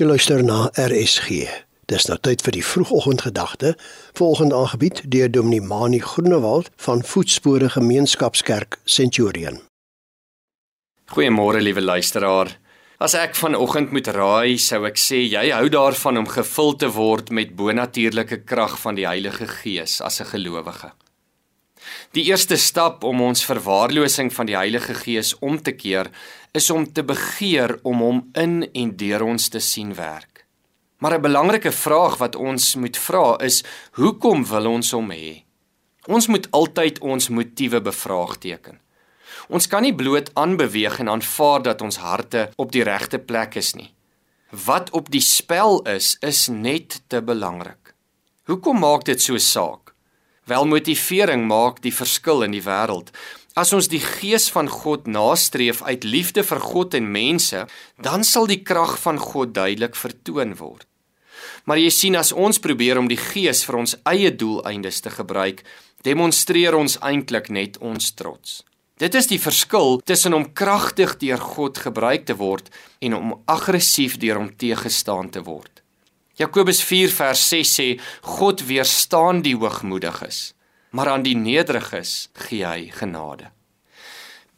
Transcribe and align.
Jy 0.00 0.06
luister 0.08 0.40
na 0.40 0.70
RSG. 0.80 1.42
Dis 1.92 2.06
nou 2.08 2.14
tyd 2.24 2.40
vir 2.40 2.54
die 2.56 2.62
vroegoggendgedagte, 2.64 3.74
volgende 4.16 4.56
aangebied 4.56 5.02
deur 5.12 5.28
Dominee 5.28 5.60
Mani 5.60 5.98
Groenewald 6.00 6.70
van 6.80 7.02
Voetspore 7.04 7.68
Gemeenskapskerk 7.74 8.78
Centurion. 8.88 9.58
Goeiemôre 11.12 11.60
liewe 11.60 11.84
luisteraar. 11.84 12.54
As 12.96 13.12
ek 13.12 13.36
vanoggend 13.36 13.92
moet 13.92 14.08
raai, 14.16 14.56
sou 14.56 14.86
ek 14.88 14.96
sê 14.96 15.20
jy 15.20 15.44
hou 15.52 15.68
daarvan 15.68 16.22
om 16.22 16.32
gevul 16.32 16.72
te 16.80 16.88
word 16.96 17.28
met 17.28 17.52
bonatuurlike 17.60 18.46
krag 18.48 18.80
van 18.80 18.96
die 18.96 19.04
Heilige 19.04 19.52
Gees 19.52 20.00
as 20.00 20.22
'n 20.24 20.32
gelowige. 20.32 20.94
Die 22.10 22.24
eerste 22.26 22.56
stap 22.58 23.04
om 23.06 23.20
ons 23.22 23.44
verwaarlosing 23.46 24.32
van 24.34 24.48
die 24.48 24.56
Heilige 24.58 24.96
Gees 24.98 25.28
om 25.38 25.60
te 25.62 25.70
keer, 25.78 26.08
is 26.50 26.66
om 26.74 26.88
te 26.90 27.04
begeer 27.06 27.76
om 27.86 28.00
hom 28.02 28.18
in 28.34 28.64
en 28.66 28.88
deur 28.98 29.22
ons 29.22 29.46
te 29.54 29.60
sien 29.62 29.92
werk. 29.94 30.42
Maar 30.98 31.14
'n 31.18 31.22
belangrike 31.22 31.72
vraag 31.72 32.16
wat 32.18 32.34
ons 32.34 32.74
moet 32.74 32.96
vra 32.96 33.38
is: 33.38 33.62
hoekom 33.92 34.44
wil 34.44 34.66
ons 34.66 34.90
hom 34.90 35.10
hê? 35.10 35.44
Ons 36.08 36.26
moet 36.26 36.50
altyd 36.50 36.98
ons 36.98 37.28
motiewe 37.28 37.80
bevraagteken. 37.80 38.80
Ons 39.48 39.66
kan 39.66 39.82
nie 39.82 39.94
bloot 39.94 40.30
aanbeweeg 40.34 40.98
en 40.98 41.08
aanvaar 41.08 41.62
dat 41.62 41.80
ons 41.82 41.96
harte 41.96 42.50
op 42.56 42.72
die 42.72 42.82
regte 42.82 43.18
plek 43.18 43.54
is 43.54 43.74
nie. 43.74 43.94
Wat 44.50 44.90
op 44.90 45.10
die 45.10 45.22
spel 45.22 45.82
is, 45.82 46.16
is 46.20 46.48
net 46.48 47.02
te 47.06 47.22
belangrik. 47.22 47.94
Hoekom 48.44 48.78
maak 48.78 49.04
dit 49.04 49.22
so 49.22 49.38
saak? 49.38 49.79
Wel 50.50 50.66
motivering 50.66 51.46
maak 51.46 51.78
die 51.84 51.94
verskil 51.94 52.42
in 52.42 52.54
die 52.56 52.64
wêreld. 52.64 53.12
As 53.54 53.70
ons 53.76 53.86
die 53.92 54.00
gees 54.02 54.48
van 54.50 54.66
God 54.70 55.06
nastreef 55.06 55.82
uit 55.86 56.02
liefde 56.02 56.42
vir 56.46 56.62
God 56.64 56.94
en 56.98 57.06
mense, 57.14 57.66
dan 58.02 58.26
sal 58.26 58.48
die 58.50 58.62
krag 58.66 58.96
van 59.04 59.20
God 59.22 59.54
duidelik 59.54 59.94
vertoon 59.94 60.56
word. 60.58 60.88
Maar 61.70 61.78
jy 61.78 61.92
sien 61.94 62.18
as 62.18 62.32
ons 62.34 62.58
probeer 62.58 62.98
om 62.98 63.06
die 63.06 63.20
gees 63.20 63.62
vir 63.66 63.78
ons 63.78 63.94
eie 64.10 64.32
doeleindes 64.34 64.98
te 65.04 65.12
gebruik, 65.14 65.62
demonstreer 66.02 66.74
ons 66.74 66.98
eintlik 66.98 67.50
net 67.54 67.78
ons 67.78 68.10
trots. 68.18 68.64
Dit 68.98 69.14
is 69.14 69.30
die 69.30 69.40
verskil 69.40 70.00
tussen 70.02 70.34
om 70.34 70.50
kragtig 70.52 71.14
deur 71.22 71.38
God 71.38 71.78
gebruik 71.78 72.26
te 72.26 72.34
word 72.36 72.72
en 72.98 73.14
om 73.14 73.36
aggressief 73.46 74.18
deur 74.18 74.42
hom 74.42 74.50
teëgestaan 74.50 75.30
te 75.30 75.44
word. 75.46 75.79
Jakobus 76.40 76.78
4 76.88 77.10
vers 77.12 77.40
6 77.52 77.70
sê 77.76 77.86
God 78.24 78.62
weerstaan 78.64 79.42
die 79.44 79.52
hoogmoediges, 79.60 80.54
maar 80.96 81.10
aan 81.12 81.24
die 81.26 81.36
nederiges 81.36 82.30
gee 82.46 82.64
hy 82.64 82.86
genade. 82.96 83.50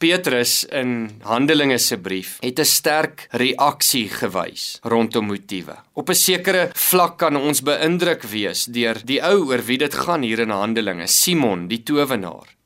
Petrus 0.02 0.62
in 0.66 1.22
Handelinge 1.26 1.78
se 1.82 1.98
brief 1.98 2.38
het 2.42 2.58
'n 2.58 2.70
sterk 2.78 3.26
reaksie 3.30 4.08
gewys 4.08 4.78
rondom 4.82 5.26
motiewe. 5.26 5.76
Op 5.94 6.10
'n 6.10 6.14
sekere 6.14 6.70
vlak 6.74 7.18
kan 7.18 7.36
ons 7.36 7.62
beïndruk 7.62 8.22
wees 8.22 8.64
deur 8.64 8.96
die 9.04 9.20
ou 9.22 9.50
oor 9.50 9.62
wie 9.66 9.78
dit 9.78 9.94
gaan 9.94 10.22
hier 10.22 10.38
in 10.38 10.50
Handelinge, 10.50 11.06
Simon 11.06 11.68
die 11.68 11.82
towenaar 11.82 12.61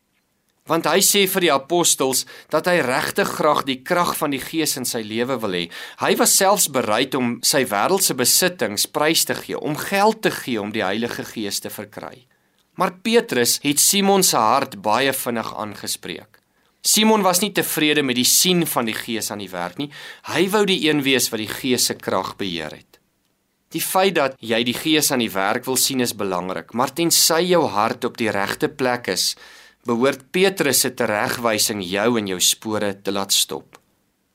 want 0.66 0.86
hy 0.90 1.00
sê 1.04 1.24
vir 1.30 1.46
die 1.46 1.52
apostels 1.54 2.24
dat 2.52 2.68
hy 2.70 2.80
regtig 2.84 3.30
graag 3.38 3.64
die 3.68 3.80
krag 3.86 4.14
van 4.18 4.34
die 4.34 4.42
Gees 4.42 4.76
in 4.80 4.86
sy 4.88 5.02
lewe 5.06 5.38
wil 5.42 5.54
hê. 5.58 5.64
Hy 6.02 6.12
was 6.20 6.36
selfs 6.38 6.68
bereid 6.72 7.14
om 7.18 7.36
sy 7.46 7.64
wêreldse 7.70 8.16
besittings 8.18 8.86
prys 8.90 9.26
te 9.28 9.36
gee, 9.38 9.58
om 9.58 9.78
geld 9.78 10.22
te 10.26 10.32
gee 10.34 10.60
om 10.60 10.72
die 10.74 10.84
Heilige 10.84 11.24
Gees 11.24 11.62
te 11.62 11.70
verkry. 11.70 12.26
Maar 12.76 12.98
Petrus 13.02 13.58
het 13.62 13.80
Simon 13.80 14.26
se 14.26 14.36
hart 14.36 14.76
baie 14.84 15.14
vinnig 15.16 15.54
aangespreek. 15.54 16.42
Simon 16.86 17.24
was 17.24 17.40
nie 17.42 17.50
tevrede 17.50 18.04
met 18.06 18.18
die 18.18 18.28
sien 18.28 18.62
van 18.68 18.86
die 18.86 18.94
Gees 18.94 19.32
aan 19.34 19.42
die 19.42 19.50
werk 19.50 19.80
nie. 19.80 19.88
Hy 20.30 20.44
wou 20.52 20.62
die 20.68 20.84
een 20.86 21.02
wees 21.02 21.30
wat 21.32 21.42
die 21.42 21.50
Gees 21.50 21.88
se 21.88 21.96
krag 21.98 22.36
beheer 22.38 22.76
het. 22.76 23.00
Die 23.74 23.82
feit 23.82 24.14
dat 24.14 24.36
jy 24.38 24.60
die 24.64 24.76
Gees 24.76 25.10
aan 25.10 25.24
die 25.24 25.32
werk 25.32 25.66
wil 25.66 25.76
sien 25.80 26.04
is 26.04 26.14
belangrik, 26.14 26.70
maar 26.78 26.94
tensy 26.94 27.40
jou 27.48 27.64
hart 27.74 28.06
op 28.06 28.20
die 28.20 28.30
regte 28.30 28.70
plek 28.70 29.10
is, 29.10 29.32
behoort 29.86 30.26
Petrus 30.34 30.82
se 30.82 30.90
teregwysing 30.94 31.82
jou 31.86 32.18
in 32.18 32.30
jou 32.32 32.40
spore 32.42 32.92
te 33.02 33.14
laat 33.14 33.32
stop. 33.32 33.78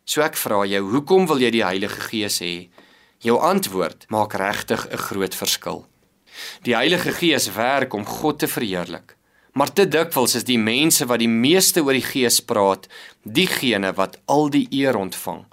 So 0.07 0.23
ek 0.23 0.39
vra 0.39 0.63
jou, 0.65 0.81
hoekom 0.93 1.27
wil 1.29 1.43
jy 1.43 1.51
die 1.53 1.65
Heilige 1.65 2.01
Gees 2.07 2.39
hê? 2.43 2.69
Jou 3.21 3.37
antwoord 3.37 4.07
maak 4.09 4.33
regtig 4.33 4.87
'n 4.89 4.97
groot 4.97 5.35
verskil. 5.35 5.85
Die 6.63 6.75
Heilige 6.75 7.11
Gees 7.11 7.51
werk 7.55 7.93
om 7.93 8.05
God 8.05 8.39
te 8.39 8.47
verheerlik. 8.47 9.15
Maar 9.53 9.73
te 9.73 9.85
dikwels 9.85 10.35
is 10.35 10.43
die 10.43 10.57
mense 10.57 11.05
wat 11.05 11.19
die 11.19 11.27
meeste 11.27 11.83
oor 11.83 11.93
die 11.93 12.09
Gees 12.13 12.39
praat, 12.39 12.87
diegene 13.23 13.93
wat 13.93 14.17
al 14.25 14.49
die 14.49 14.67
eer 14.71 14.95
ontvang. 14.95 15.45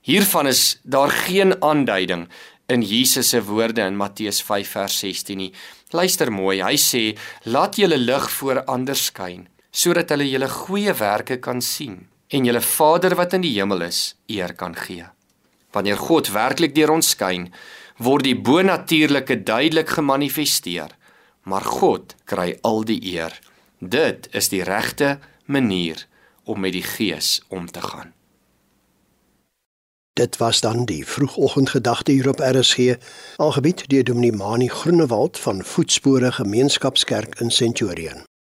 Hiervan 0.00 0.46
is 0.46 0.80
daar 0.82 1.10
geen 1.10 1.62
aanduiding 1.62 2.28
in 2.66 2.82
Jesus 2.82 3.28
se 3.28 3.42
woorde 3.44 3.82
in 3.82 3.96
Matteus 3.96 4.42
5 4.42 4.68
vers 4.68 4.98
16 4.98 5.36
nie. 5.36 5.52
Luister 5.90 6.32
mooi, 6.32 6.62
hy 6.62 6.76
sê: 6.76 7.16
"Laat 7.44 7.76
julle 7.76 7.98
lig 7.98 8.30
voor 8.30 8.64
ander 8.64 8.96
skyn, 8.96 9.48
sodat 9.70 10.10
hulle 10.10 10.28
julle 10.30 10.48
goeie 10.48 10.92
werke 10.92 11.38
kan 11.38 11.60
sien 11.60 12.06
en 12.28 12.44
julle 12.44 12.60
Vader 12.60 13.14
wat 13.14 13.32
in 13.34 13.42
die 13.42 13.54
hemel 13.58 13.82
is, 13.82 14.14
eer 14.26 14.54
kan 14.54 14.74
gee." 14.74 15.04
Wanneer 15.72 15.96
God 15.96 16.28
werklik 16.28 16.74
deur 16.74 16.90
ons 16.90 17.10
skyn, 17.10 17.52
word 17.98 18.24
die 18.24 18.36
bonatuurlike 18.36 19.42
duidelik 19.42 19.88
gemanifesteer, 19.88 20.90
maar 21.42 21.62
God 21.62 22.14
kry 22.24 22.58
al 22.62 22.84
die 22.84 23.00
eer. 23.14 23.34
Dit 23.78 24.28
is 24.32 24.48
die 24.48 24.62
regte 24.62 25.18
manier 25.46 26.06
om 26.44 26.60
met 26.60 26.72
die 26.72 26.82
Gees 26.82 27.42
om 27.48 27.66
te 27.66 27.80
gaan. 27.80 28.12
Dit 30.14 30.36
was 30.36 30.60
dan 30.60 30.84
die 30.84 31.06
vroegoggendgedagte 31.06 32.12
hier 32.12 32.28
op 32.28 32.38
RSG, 32.38 32.94
aangebied 33.36 33.88
deur 33.88 34.04
Dominee 34.04 34.32
Mani 34.32 34.68
Groenewald 34.68 35.38
van 35.38 35.64
Voetspore 35.64 36.32
Gemeenskapskerk 36.32 37.40
in 37.40 37.50
Centurion. 37.50 38.24